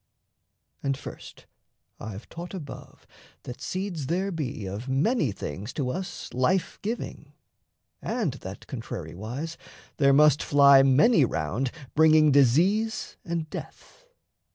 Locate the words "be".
4.31-4.65